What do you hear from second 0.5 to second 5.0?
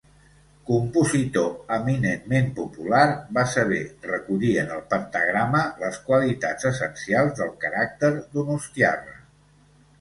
Compositor eminentment popular, va saber recollir en el